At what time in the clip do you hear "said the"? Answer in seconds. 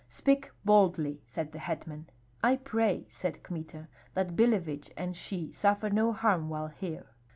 1.27-1.59